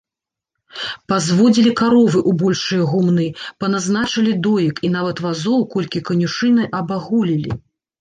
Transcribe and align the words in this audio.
Пазводзілі 1.11 1.73
каровы 1.81 2.19
ў 2.29 2.39
большыя 2.43 2.83
гумны, 2.95 3.27
паназначалі 3.65 4.31
доек 4.51 4.85
і 4.89 4.93
нават 4.99 5.25
вазоў 5.29 5.59
колькі 5.79 6.07
канюшыны 6.13 6.63
абагулілі. 6.83 7.51